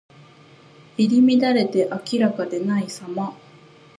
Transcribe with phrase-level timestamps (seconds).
[0.97, 3.37] 入り乱れて明らかでないさま。